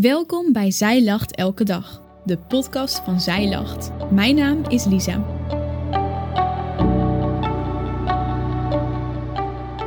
Welkom 0.00 0.52
bij 0.52 0.70
Zij 0.70 1.04
Lacht 1.04 1.36
Elke 1.36 1.64
Dag, 1.64 2.02
de 2.24 2.38
podcast 2.38 2.98
van 2.98 3.20
Zij 3.20 3.48
Lacht. 3.48 4.10
Mijn 4.10 4.34
naam 4.34 4.64
is 4.68 4.84
Lisa. 4.84 5.16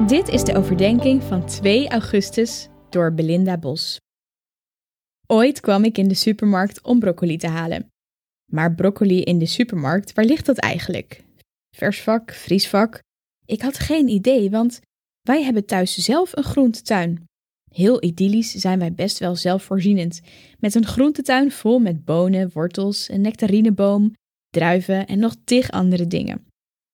Dit 0.08 0.28
is 0.28 0.44
de 0.44 0.56
overdenking 0.56 1.24
van 1.24 1.46
2 1.46 1.90
augustus 1.90 2.68
door 2.90 3.14
Belinda 3.14 3.58
Bos. 3.58 4.00
Ooit 5.28 5.60
kwam 5.60 5.84
ik 5.84 5.98
in 5.98 6.08
de 6.08 6.16
supermarkt 6.16 6.82
om 6.82 7.00
broccoli 7.00 7.38
te 7.38 7.48
halen. 7.48 7.88
Maar 8.52 8.76
broccoli 8.76 9.22
in 9.22 9.38
de 9.38 9.46
supermarkt, 9.46 10.14
waar 10.14 10.26
ligt 10.26 10.46
dat 10.46 10.58
eigenlijk? 10.58 11.24
Versvak, 11.76 12.34
vriesvak? 12.34 13.00
Ik 13.46 13.62
had 13.62 13.80
geen 13.80 14.08
idee, 14.08 14.50
want 14.50 14.80
wij 15.22 15.44
hebben 15.44 15.66
thuis 15.66 15.98
zelf 15.98 16.36
een 16.36 16.44
groentetuin. 16.44 17.26
Heel 17.74 18.04
idyllisch 18.04 18.52
zijn 18.52 18.80
wij 18.80 18.94
best 18.94 19.20
wel 19.20 19.36
zelfvoorzienend, 19.36 20.22
met 20.60 20.76
een 20.76 20.86
groentetuin 20.86 21.52
vol 21.52 21.80
met 21.80 22.06
bonen, 22.06 22.50
wortels, 22.54 23.10
een 23.10 23.22
nectarineboom, 23.22 24.14
druiven 24.50 25.08
en 25.08 25.20
nog 25.20 25.36
tig 25.44 25.72
andere 25.72 26.08
dingen. 26.08 26.46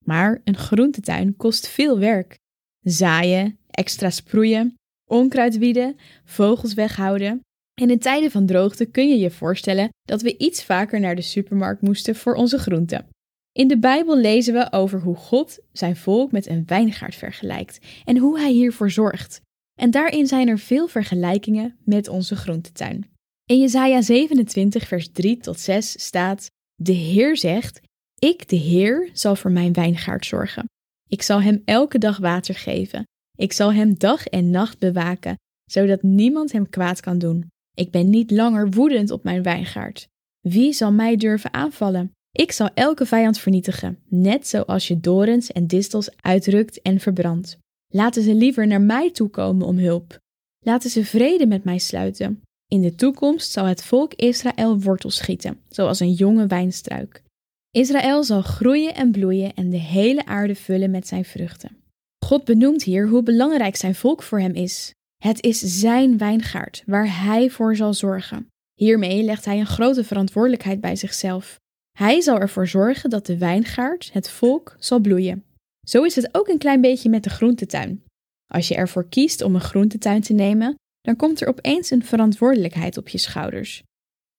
Maar 0.05 0.41
een 0.43 0.57
groentetuin 0.57 1.35
kost 1.35 1.67
veel 1.67 1.99
werk. 1.99 2.37
Zaaien, 2.79 3.57
extra 3.69 4.09
sproeien, 4.09 4.73
onkruid 5.09 5.57
wieden, 5.57 5.95
vogels 6.23 6.73
weghouden. 6.73 7.41
En 7.81 7.89
in 7.89 7.99
tijden 7.99 8.31
van 8.31 8.45
droogte 8.45 8.85
kun 8.85 9.09
je 9.09 9.17
je 9.17 9.31
voorstellen 9.31 9.89
dat 10.01 10.21
we 10.21 10.37
iets 10.37 10.63
vaker 10.63 10.99
naar 10.99 11.15
de 11.15 11.21
supermarkt 11.21 11.81
moesten 11.81 12.15
voor 12.15 12.33
onze 12.33 12.57
groenten. 12.57 13.07
In 13.51 13.67
de 13.67 13.79
Bijbel 13.79 14.17
lezen 14.17 14.53
we 14.53 14.71
over 14.71 15.01
hoe 15.01 15.15
God 15.15 15.59
zijn 15.71 15.95
volk 15.95 16.31
met 16.31 16.47
een 16.47 16.63
wijngaard 16.65 17.15
vergelijkt 17.15 17.79
en 18.05 18.17
hoe 18.17 18.39
hij 18.39 18.51
hiervoor 18.51 18.91
zorgt. 18.91 19.41
En 19.79 19.91
daarin 19.91 20.27
zijn 20.27 20.47
er 20.47 20.59
veel 20.59 20.87
vergelijkingen 20.87 21.77
met 21.83 22.07
onze 22.07 22.35
groentetuin. 22.35 23.09
In 23.45 23.59
Jesaja 23.59 24.01
27 24.01 24.87
vers 24.87 25.11
3 25.11 25.37
tot 25.37 25.59
6 25.59 26.05
staat: 26.05 26.51
De 26.75 26.91
Heer 26.91 27.37
zegt: 27.37 27.81
Ik, 28.19 28.49
de 28.49 28.55
Heer, 28.55 29.09
zal 29.13 29.35
voor 29.35 29.51
mijn 29.51 29.73
wijngaard 29.73 30.25
zorgen. 30.25 30.65
Ik 31.07 31.21
zal 31.21 31.41
hem 31.41 31.61
elke 31.65 31.97
dag 31.97 32.17
water 32.17 32.55
geven. 32.55 33.03
Ik 33.37 33.53
zal 33.53 33.73
hem 33.73 33.97
dag 33.97 34.25
en 34.25 34.49
nacht 34.49 34.79
bewaken, 34.79 35.35
zodat 35.71 36.01
niemand 36.01 36.51
hem 36.51 36.69
kwaad 36.69 36.99
kan 36.99 37.17
doen. 37.17 37.47
Ik 37.73 37.91
ben 37.91 38.09
niet 38.09 38.31
langer 38.31 38.69
woedend 38.69 39.11
op 39.11 39.23
mijn 39.23 39.43
wijngaard. 39.43 40.07
Wie 40.39 40.73
zal 40.73 40.91
mij 40.91 41.15
durven 41.15 41.53
aanvallen? 41.53 42.11
Ik 42.31 42.51
zal 42.51 42.69
elke 42.73 43.05
vijand 43.05 43.39
vernietigen, 43.39 43.99
net 44.09 44.47
zoals 44.47 44.87
je 44.87 44.99
dorens 44.99 45.51
en 45.51 45.67
distels 45.67 46.09
uitrukt 46.21 46.81
en 46.81 46.99
verbrandt. 46.99 47.57
Laten 47.93 48.23
ze 48.23 48.33
liever 48.33 48.67
naar 48.67 48.81
mij 48.81 49.11
toekomen 49.11 49.67
om 49.67 49.77
hulp. 49.77 50.17
Laten 50.65 50.89
ze 50.89 51.05
vrede 51.05 51.47
met 51.47 51.63
mij 51.63 51.77
sluiten. 51.77 52.41
In 52.67 52.81
de 52.81 52.95
toekomst 52.95 53.51
zal 53.51 53.65
het 53.65 53.83
volk 53.83 54.13
Israël 54.13 54.79
wortels 54.79 55.15
schieten, 55.15 55.59
zoals 55.69 55.99
een 55.99 56.13
jonge 56.13 56.47
wijnstruik. 56.47 57.23
Israël 57.71 58.23
zal 58.23 58.41
groeien 58.41 58.95
en 58.95 59.11
bloeien 59.11 59.53
en 59.53 59.69
de 59.69 59.77
hele 59.77 60.25
aarde 60.25 60.55
vullen 60.55 60.91
met 60.91 61.07
zijn 61.07 61.25
vruchten. 61.25 61.77
God 62.25 62.43
benoemt 62.43 62.83
hier 62.83 63.07
hoe 63.07 63.23
belangrijk 63.23 63.75
zijn 63.75 63.95
volk 63.95 64.23
voor 64.23 64.39
hem 64.39 64.53
is. 64.53 64.93
Het 65.23 65.43
is 65.43 65.59
zijn 65.59 66.17
wijngaard 66.17 66.83
waar 66.85 67.21
hij 67.23 67.49
voor 67.49 67.75
zal 67.75 67.93
zorgen. 67.93 68.47
Hiermee 68.73 69.23
legt 69.23 69.45
hij 69.45 69.59
een 69.59 69.65
grote 69.65 70.03
verantwoordelijkheid 70.03 70.81
bij 70.81 70.95
zichzelf. 70.95 71.59
Hij 71.97 72.21
zal 72.21 72.39
ervoor 72.39 72.67
zorgen 72.67 73.09
dat 73.09 73.25
de 73.25 73.37
wijngaard, 73.37 74.09
het 74.13 74.29
volk, 74.29 74.75
zal 74.79 74.99
bloeien. 74.99 75.43
Zo 75.89 76.03
is 76.03 76.15
het 76.15 76.29
ook 76.31 76.47
een 76.47 76.57
klein 76.57 76.81
beetje 76.81 77.09
met 77.09 77.23
de 77.23 77.29
groentetuin. 77.29 78.03
Als 78.47 78.67
je 78.67 78.75
ervoor 78.75 79.09
kiest 79.09 79.41
om 79.41 79.55
een 79.55 79.61
groentetuin 79.61 80.21
te 80.21 80.33
nemen, 80.33 80.75
dan 81.01 81.15
komt 81.15 81.41
er 81.41 81.47
opeens 81.47 81.91
een 81.91 82.03
verantwoordelijkheid 82.03 82.97
op 82.97 83.07
je 83.07 83.17
schouders. 83.17 83.83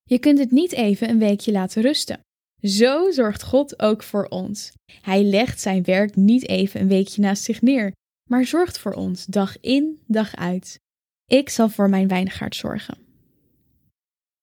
Je 0.02 0.18
kunt 0.18 0.38
het 0.38 0.50
niet 0.50 0.72
even 0.72 1.08
een 1.08 1.18
weekje 1.18 1.52
laten 1.52 1.82
rusten. 1.82 2.20
Zo 2.62 3.10
zorgt 3.10 3.42
God 3.42 3.82
ook 3.82 4.02
voor 4.02 4.24
ons. 4.24 4.72
Hij 5.00 5.24
legt 5.24 5.60
zijn 5.60 5.82
werk 5.82 6.16
niet 6.16 6.48
even 6.48 6.80
een 6.80 6.88
weekje 6.88 7.20
naast 7.20 7.42
zich 7.42 7.62
neer, 7.62 7.92
maar 8.28 8.44
zorgt 8.44 8.78
voor 8.78 8.92
ons 8.92 9.26
dag 9.26 9.60
in, 9.60 10.00
dag 10.06 10.36
uit. 10.36 10.78
Ik 11.26 11.48
zal 11.48 11.68
voor 11.68 11.88
mijn 11.88 12.08
wijngaard 12.08 12.56
zorgen. 12.56 12.98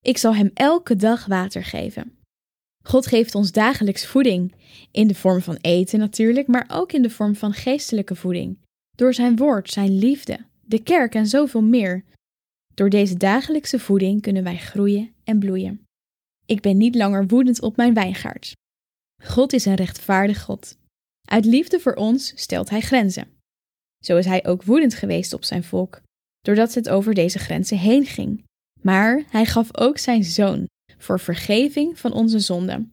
Ik 0.01 0.17
zal 0.17 0.35
hem 0.35 0.51
elke 0.53 0.95
dag 0.95 1.25
water 1.25 1.63
geven. 1.63 2.16
God 2.87 3.07
geeft 3.07 3.35
ons 3.35 3.51
dagelijks 3.51 4.05
voeding, 4.05 4.53
in 4.91 5.07
de 5.07 5.15
vorm 5.15 5.41
van 5.41 5.57
eten 5.61 5.99
natuurlijk, 5.99 6.47
maar 6.47 6.65
ook 6.71 6.91
in 6.91 7.01
de 7.01 7.09
vorm 7.09 7.35
van 7.35 7.53
geestelijke 7.53 8.15
voeding, 8.15 8.57
door 8.95 9.13
zijn 9.13 9.35
woord, 9.35 9.69
zijn 9.69 9.97
liefde, 9.97 10.39
de 10.61 10.83
kerk 10.83 11.15
en 11.15 11.27
zoveel 11.27 11.61
meer. 11.61 12.03
Door 12.73 12.89
deze 12.89 13.17
dagelijkse 13.17 13.79
voeding 13.79 14.21
kunnen 14.21 14.43
wij 14.43 14.57
groeien 14.57 15.13
en 15.23 15.39
bloeien. 15.39 15.85
Ik 16.45 16.61
ben 16.61 16.77
niet 16.77 16.95
langer 16.95 17.27
woedend 17.27 17.61
op 17.61 17.75
mijn 17.75 17.93
wijngaard. 17.93 18.51
God 19.23 19.53
is 19.53 19.65
een 19.65 19.75
rechtvaardig 19.75 20.43
God. 20.43 20.77
Uit 21.29 21.45
liefde 21.45 21.79
voor 21.79 21.93
ons 21.93 22.31
stelt 22.35 22.69
hij 22.69 22.81
grenzen. 22.81 23.27
Zo 24.03 24.17
is 24.17 24.25
hij 24.25 24.45
ook 24.45 24.63
woedend 24.63 24.93
geweest 24.93 25.33
op 25.33 25.43
zijn 25.43 25.63
volk, 25.63 26.01
doordat 26.41 26.73
het 26.73 26.89
over 26.89 27.13
deze 27.13 27.39
grenzen 27.39 27.77
heen 27.77 28.05
ging. 28.05 28.43
Maar 28.81 29.23
hij 29.29 29.45
gaf 29.45 29.77
ook 29.77 29.97
zijn 29.97 30.23
zoon, 30.23 30.67
voor 30.97 31.19
vergeving 31.19 31.99
van 31.99 32.13
onze 32.13 32.39
zonden. 32.39 32.91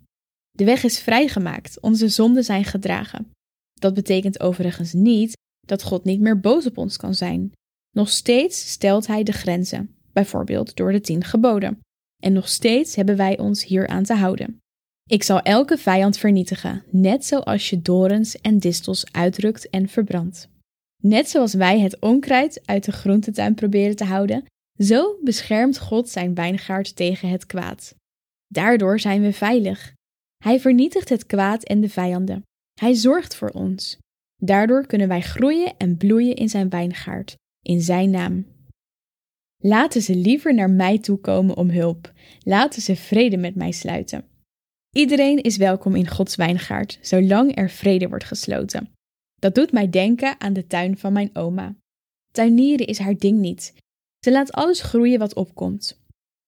De 0.50 0.64
weg 0.64 0.84
is 0.84 1.00
vrijgemaakt, 1.00 1.80
onze 1.80 2.08
zonden 2.08 2.44
zijn 2.44 2.64
gedragen. 2.64 3.30
Dat 3.74 3.94
betekent 3.94 4.40
overigens 4.40 4.92
niet 4.92 5.36
dat 5.66 5.82
God 5.82 6.04
niet 6.04 6.20
meer 6.20 6.40
boos 6.40 6.66
op 6.66 6.78
ons 6.78 6.96
kan 6.96 7.14
zijn. 7.14 7.52
Nog 7.90 8.08
steeds 8.08 8.70
stelt 8.70 9.06
Hij 9.06 9.22
de 9.22 9.32
grenzen, 9.32 9.94
bijvoorbeeld 10.12 10.76
door 10.76 10.92
de 10.92 11.00
tien 11.00 11.24
geboden. 11.24 11.80
En 12.22 12.32
nog 12.32 12.48
steeds 12.48 12.94
hebben 12.94 13.16
wij 13.16 13.38
ons 13.38 13.64
hier 13.64 13.88
aan 13.88 14.04
te 14.04 14.14
houden. 14.14 14.58
Ik 15.10 15.22
zal 15.22 15.40
elke 15.40 15.78
vijand 15.78 16.18
vernietigen, 16.18 16.82
net 16.90 17.24
zoals 17.26 17.70
je 17.70 17.82
dorens 17.82 18.40
en 18.40 18.58
distels 18.58 19.12
uitrukt 19.12 19.70
en 19.70 19.88
verbrandt. 19.88 20.48
Net 21.02 21.28
zoals 21.28 21.54
wij 21.54 21.80
het 21.80 22.00
onkruid 22.00 22.62
uit 22.64 22.84
de 22.84 22.92
groentetuin 22.92 23.54
proberen 23.54 23.96
te 23.96 24.04
houden, 24.04 24.44
zo 24.78 25.18
beschermt 25.22 25.78
God 25.78 26.08
zijn 26.08 26.34
wijngaard 26.34 26.96
tegen 26.96 27.28
het 27.28 27.46
kwaad. 27.46 27.94
Daardoor 28.46 29.00
zijn 29.00 29.22
we 29.22 29.32
veilig. 29.32 29.92
Hij 30.44 30.60
vernietigt 30.60 31.08
het 31.08 31.26
kwaad 31.26 31.64
en 31.64 31.80
de 31.80 31.88
vijanden. 31.88 32.42
Hij 32.80 32.94
zorgt 32.94 33.36
voor 33.36 33.50
ons. 33.50 33.98
Daardoor 34.36 34.86
kunnen 34.86 35.08
wij 35.08 35.20
groeien 35.20 35.76
en 35.76 35.96
bloeien 35.96 36.36
in 36.36 36.48
zijn 36.48 36.68
wijngaard, 36.68 37.36
in 37.62 37.80
zijn 37.80 38.10
naam. 38.10 38.46
Laten 39.62 40.02
ze 40.02 40.16
liever 40.16 40.54
naar 40.54 40.70
mij 40.70 40.98
toe 40.98 41.18
komen 41.18 41.56
om 41.56 41.70
hulp. 41.70 42.12
Laten 42.40 42.82
ze 42.82 42.96
vrede 42.96 43.36
met 43.36 43.54
mij 43.54 43.72
sluiten. 43.72 44.24
Iedereen 44.96 45.42
is 45.42 45.56
welkom 45.56 45.94
in 45.94 46.08
Gods 46.08 46.36
wijngaard, 46.36 46.98
zolang 47.00 47.56
er 47.56 47.70
vrede 47.70 48.08
wordt 48.08 48.24
gesloten. 48.24 48.92
Dat 49.40 49.54
doet 49.54 49.72
mij 49.72 49.90
denken 49.90 50.40
aan 50.40 50.52
de 50.52 50.66
tuin 50.66 50.98
van 50.98 51.12
mijn 51.12 51.30
oma. 51.32 51.74
Tuinieren 52.32 52.86
is 52.86 52.98
haar 52.98 53.16
ding 53.16 53.38
niet. 53.38 53.74
Ze 54.24 54.30
laat 54.30 54.52
alles 54.52 54.82
groeien 54.82 55.18
wat 55.18 55.34
opkomt. 55.34 56.00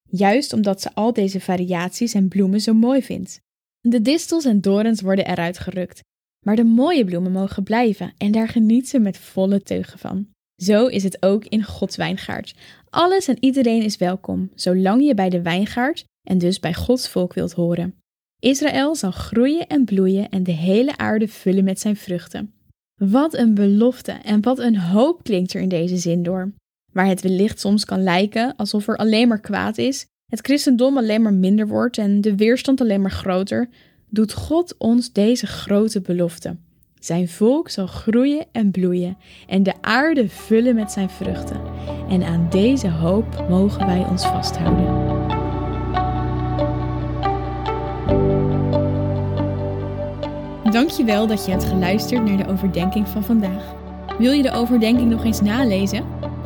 Juist 0.09 0.53
omdat 0.53 0.81
ze 0.81 0.93
al 0.93 1.13
deze 1.13 1.39
variaties 1.39 2.13
en 2.13 2.27
bloemen 2.27 2.61
zo 2.61 2.73
mooi 2.73 3.03
vindt. 3.03 3.39
De 3.79 4.01
distels 4.01 4.45
en 4.45 4.61
dorens 4.61 5.01
worden 5.01 5.27
eruit 5.27 5.59
gerukt, 5.59 6.01
maar 6.45 6.55
de 6.55 6.63
mooie 6.63 7.05
bloemen 7.05 7.31
mogen 7.31 7.63
blijven 7.63 8.13
en 8.17 8.31
daar 8.31 8.47
geniet 8.47 8.89
ze 8.89 8.99
met 8.99 9.17
volle 9.17 9.61
teugen 9.61 9.99
van. 9.99 10.27
Zo 10.63 10.87
is 10.87 11.03
het 11.03 11.23
ook 11.23 11.45
in 11.45 11.63
Gods 11.63 11.95
wijngaard. 11.95 12.55
Alles 12.89 13.27
en 13.27 13.37
iedereen 13.39 13.81
is 13.81 13.97
welkom, 13.97 14.51
zolang 14.55 15.03
je 15.03 15.13
bij 15.13 15.29
de 15.29 15.41
wijngaard 15.41 16.03
en 16.27 16.37
dus 16.37 16.59
bij 16.59 16.73
Gods 16.73 17.09
volk 17.09 17.33
wilt 17.33 17.53
horen. 17.53 17.95
Israël 18.39 18.95
zal 18.95 19.11
groeien 19.11 19.67
en 19.67 19.85
bloeien 19.85 20.29
en 20.29 20.43
de 20.43 20.51
hele 20.51 20.97
aarde 20.97 21.27
vullen 21.27 21.63
met 21.63 21.79
zijn 21.79 21.95
vruchten. 21.95 22.53
Wat 22.95 23.33
een 23.33 23.53
belofte 23.53 24.11
en 24.11 24.41
wat 24.41 24.59
een 24.59 24.77
hoop 24.77 25.23
klinkt 25.23 25.53
er 25.53 25.61
in 25.61 25.69
deze 25.69 25.97
zin 25.97 26.23
door. 26.23 26.53
Waar 26.97 27.07
het 27.07 27.21
wellicht 27.21 27.59
soms 27.59 27.85
kan 27.85 28.03
lijken 28.03 28.53
alsof 28.55 28.87
er 28.87 28.95
alleen 28.95 29.27
maar 29.27 29.39
kwaad 29.39 29.77
is, 29.77 30.05
het 30.27 30.39
christendom 30.39 30.97
alleen 30.97 31.21
maar 31.21 31.33
minder 31.33 31.67
wordt 31.67 31.97
en 31.97 32.21
de 32.21 32.35
weerstand 32.35 32.81
alleen 32.81 33.01
maar 33.01 33.11
groter, 33.11 33.69
doet 34.09 34.33
God 34.33 34.75
ons 34.77 35.11
deze 35.11 35.47
grote 35.47 36.01
belofte. 36.01 36.55
Zijn 36.99 37.29
volk 37.29 37.69
zal 37.69 37.87
groeien 37.87 38.45
en 38.51 38.71
bloeien 38.71 39.17
en 39.47 39.63
de 39.63 39.73
aarde 39.81 40.29
vullen 40.29 40.75
met 40.75 40.91
zijn 40.91 41.09
vruchten. 41.09 41.61
En 42.09 42.23
aan 42.23 42.47
deze 42.49 42.89
hoop 42.89 43.45
mogen 43.49 43.85
wij 43.85 44.05
ons 44.09 44.25
vasthouden. 44.25 44.85
Dankjewel 50.71 51.27
dat 51.27 51.45
je 51.45 51.51
hebt 51.51 51.65
geluisterd 51.65 52.25
naar 52.25 52.37
de 52.37 52.51
overdenking 52.51 53.07
van 53.07 53.23
vandaag. 53.23 53.75
Wil 54.17 54.31
je 54.31 54.43
de 54.43 54.51
overdenking 54.51 55.09
nog 55.09 55.23
eens 55.23 55.41
nalezen? 55.41 56.16